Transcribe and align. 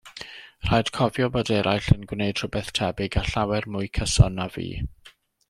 Rhaid 0.69 0.87
cofio 0.99 1.27
bod 1.35 1.51
eraill 1.57 1.89
yn 1.97 2.07
gwneud 2.13 2.41
rhywbeth 2.41 2.73
tebyg 2.81 3.19
a 3.23 3.25
llawer 3.29 3.69
mwy 3.77 3.93
cyson 4.01 4.41
na 4.41 4.51
fi. 4.57 4.67